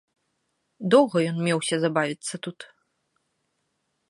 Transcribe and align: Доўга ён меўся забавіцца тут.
Доўга 0.95 1.17
ён 1.31 1.37
меўся 1.49 1.75
забавіцца 1.83 2.35
тут. 2.49 2.59